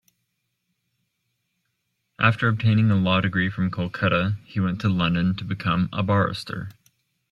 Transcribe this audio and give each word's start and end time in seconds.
After 2.19 2.47
obtaining 2.47 2.89
a 2.89 2.95
law-degree 2.95 3.51
from 3.51 3.69
Kolkata, 3.69 4.37
he 4.45 4.59
went 4.59 4.81
to 4.81 4.89
London 4.89 5.35
to 5.35 5.43
become 5.43 5.89
a 5.93 6.01
barrister. 6.01 6.69